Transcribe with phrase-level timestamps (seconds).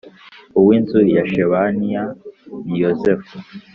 [0.59, 2.03] uwinzu ya Shebaniya
[2.65, 3.35] ni Yozefu